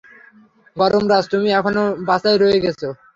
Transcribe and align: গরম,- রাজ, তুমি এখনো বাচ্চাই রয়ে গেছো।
গরম,- 0.77 1.03
রাজ, 1.11 1.25
তুমি 1.33 1.47
এখনো 1.59 1.83
বাচ্চাই 2.07 2.37
রয়ে 2.37 2.63
গেছো। 2.65 2.87